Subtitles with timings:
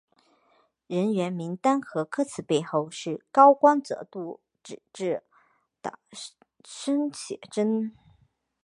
[0.87, 5.21] 人员名单和歌词背后是高光泽度纸质
[5.79, 5.99] 的
[6.65, 7.95] 生写真。